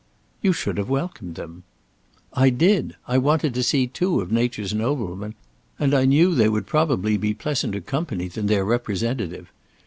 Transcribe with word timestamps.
"You 0.41 0.51
should 0.51 0.79
have 0.79 0.89
welcomed 0.89 1.35
them." 1.35 1.61
"I 2.33 2.49
did. 2.49 2.95
I 3.07 3.19
wanted 3.19 3.53
to 3.53 3.61
see 3.61 3.85
two 3.85 4.19
of 4.19 4.31
nature's 4.31 4.73
noblemen, 4.73 5.35
and 5.77 5.93
I 5.93 6.05
knew 6.05 6.33
they 6.33 6.49
would 6.49 6.65
probably 6.65 7.17
be 7.17 7.35
pleasanter 7.35 7.81
company 7.81 8.27
than 8.27 8.47
their 8.47 8.65
representative. 8.65 9.51